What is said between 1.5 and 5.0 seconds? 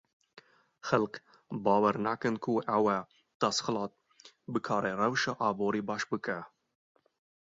bawer nakin ku ew ê desthilat bikare